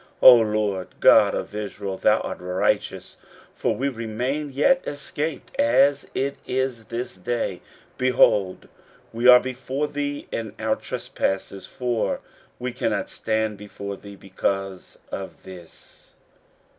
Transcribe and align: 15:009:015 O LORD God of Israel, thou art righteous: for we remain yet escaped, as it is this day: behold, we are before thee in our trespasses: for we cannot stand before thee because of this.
15:009:015 0.23 0.23
O 0.23 0.35
LORD 0.59 0.87
God 0.99 1.35
of 1.35 1.53
Israel, 1.53 1.95
thou 1.95 2.21
art 2.21 2.39
righteous: 2.39 3.17
for 3.53 3.75
we 3.75 3.87
remain 3.87 4.51
yet 4.51 4.81
escaped, 4.87 5.55
as 5.59 6.09
it 6.15 6.37
is 6.47 6.85
this 6.85 7.15
day: 7.15 7.61
behold, 7.99 8.67
we 9.13 9.27
are 9.27 9.39
before 9.39 9.87
thee 9.87 10.27
in 10.31 10.55
our 10.57 10.75
trespasses: 10.75 11.67
for 11.67 12.19
we 12.57 12.71
cannot 12.73 13.11
stand 13.11 13.59
before 13.59 13.95
thee 13.95 14.15
because 14.15 14.97
of 15.11 15.43
this. 15.43 16.13